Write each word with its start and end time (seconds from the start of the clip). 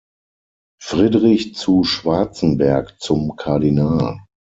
Friedrich 0.81 1.53
zu 1.53 1.83
Schwarzenberg 1.83 2.99
zum 2.99 3.35
Kardinal. 3.35 4.19